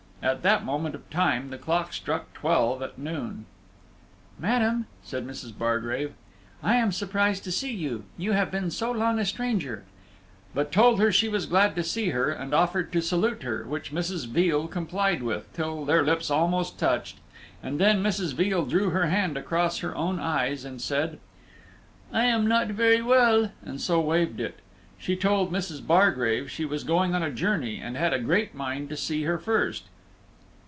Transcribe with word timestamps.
At 0.23 0.43
that 0.43 0.63
moment 0.63 0.93
of 0.93 1.09
time 1.09 1.49
the 1.49 1.57
clock 1.57 1.91
struck 1.93 2.31
twelve 2.35 2.83
at 2.83 2.99
noon. 2.99 3.47
"Madam," 4.37 4.85
says 5.01 5.23
Mrs. 5.25 5.57
Bargrave, 5.57 6.13
"I 6.61 6.75
am 6.75 6.91
surprised 6.91 7.43
to 7.45 7.51
see 7.51 7.73
you, 7.73 8.03
you 8.19 8.33
have 8.33 8.51
been 8.51 8.69
so 8.69 8.91
long 8.91 9.17
a 9.17 9.25
stranger"; 9.25 9.83
but 10.53 10.71
told 10.71 10.99
her 10.99 11.11
she 11.11 11.27
was 11.27 11.47
glad 11.47 11.75
to 11.75 11.81
see 11.83 12.09
her, 12.09 12.29
and 12.29 12.53
offered 12.53 12.91
to 12.91 13.01
salute 13.01 13.41
her, 13.41 13.63
which 13.63 13.91
Mrs. 13.91 14.27
Veal 14.27 14.67
complied 14.67 15.23
with, 15.23 15.51
till 15.53 15.85
their 15.85 16.03
lips 16.03 16.29
almost 16.29 16.77
touched, 16.77 17.17
and 17.63 17.79
then 17.79 18.03
Mrs. 18.03 18.35
Veal 18.35 18.63
drew 18.67 18.91
her 18.91 19.07
hand 19.07 19.37
across 19.37 19.79
her 19.79 19.95
own 19.95 20.19
eyes, 20.19 20.63
and 20.63 20.79
said, 20.79 21.17
"I 22.13 22.25
am 22.25 22.45
not 22.45 22.67
very 22.67 23.01
well," 23.01 23.53
and 23.65 23.81
so 23.81 23.99
waived 23.99 24.39
it. 24.39 24.59
She 24.99 25.15
told 25.15 25.51
Mrs. 25.51 25.85
Bargrave 25.85 26.51
she 26.51 26.63
was 26.63 26.83
going 26.83 27.15
a 27.15 27.31
journey, 27.31 27.79
and 27.79 27.97
had 27.97 28.13
a 28.13 28.19
great 28.19 28.53
mind 28.53 28.87
to 28.89 28.95
see 28.95 29.23
her 29.23 29.39
first. 29.39 29.85